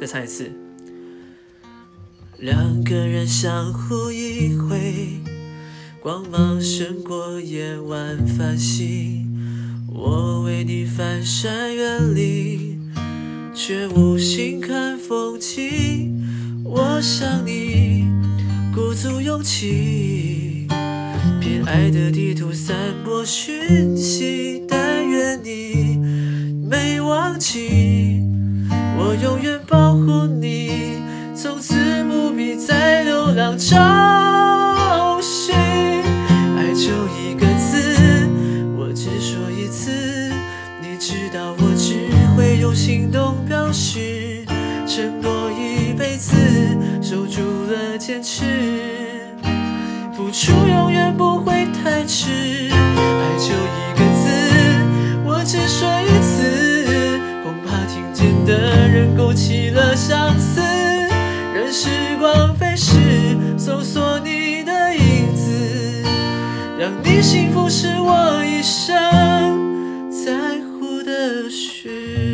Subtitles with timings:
[0.00, 0.50] 再唱一次。
[2.38, 5.20] 两个人相互依偎，
[6.00, 9.22] 光芒胜过夜晚繁星。
[9.88, 12.92] 我为你翻山越岭，
[13.54, 16.22] 却无心看风景。
[16.64, 18.04] 我想你，
[18.74, 20.66] 鼓足勇气，
[21.40, 24.62] 偏爱的地图散播讯息。
[24.68, 25.96] 但愿你
[26.68, 28.13] 没忘记，
[29.14, 31.00] 我永远保护你，
[31.36, 35.54] 从此不必再流浪找寻。
[35.54, 38.28] 爱就一个字，
[38.76, 40.32] 我只说一次，
[40.82, 44.44] 你知道我只会用行动表示，
[44.84, 46.34] 承诺一辈子。
[47.00, 48.42] 守住了坚持，
[50.12, 52.63] 付出永远不会太迟。
[59.16, 60.60] 勾起了相思
[61.52, 66.02] 任时光飞逝搜索你的影子
[66.78, 68.94] 让你幸福是我一生
[70.10, 72.33] 在乎的事。